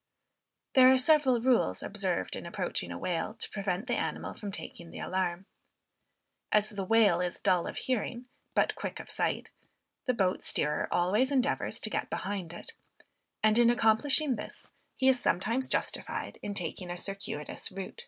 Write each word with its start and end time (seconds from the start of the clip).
There 0.73 0.91
are 0.91 0.97
several 0.97 1.39
rules 1.39 1.83
observed 1.83 2.35
in 2.35 2.47
approaching 2.47 2.91
a 2.91 2.97
whale 2.97 3.35
to 3.35 3.49
prevent 3.51 3.85
the 3.85 3.93
animal 3.97 4.33
from 4.33 4.51
taking 4.51 4.89
the 4.89 4.97
alarm. 4.97 5.45
As 6.51 6.71
the 6.71 6.83
whale 6.83 7.21
is 7.21 7.39
dull 7.39 7.67
of 7.67 7.77
hearing, 7.77 8.25
but 8.55 8.73
quick 8.73 8.99
of 8.99 9.11
sight, 9.11 9.49
the 10.07 10.15
boat 10.15 10.43
steerer 10.43 10.87
always 10.91 11.31
endeavors 11.31 11.79
to 11.81 11.91
get 11.91 12.09
behind 12.09 12.51
it; 12.51 12.71
and, 13.43 13.59
in 13.59 13.69
accomplishing 13.69 14.37
this, 14.37 14.65
he 14.97 15.07
is 15.07 15.19
sometimes 15.19 15.69
justified 15.69 16.39
in 16.41 16.55
taking 16.55 16.89
a 16.89 16.97
circuitous 16.97 17.71
rout. 17.71 17.99